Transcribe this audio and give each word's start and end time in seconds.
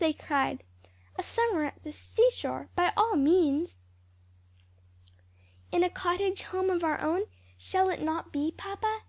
they 0.00 0.12
cried, 0.12 0.64
"a 1.16 1.22
summer 1.22 1.64
at 1.64 1.80
the 1.84 1.92
seashore, 1.92 2.68
by 2.74 2.92
all 2.96 3.14
means." 3.14 3.76
"In 5.70 5.84
a 5.84 5.88
cottage 5.88 6.42
home 6.42 6.68
of 6.68 6.82
our 6.82 7.00
own; 7.00 7.26
shall 7.56 7.88
it 7.90 8.02
not 8.02 8.32
be, 8.32 8.50
papa?" 8.50 9.02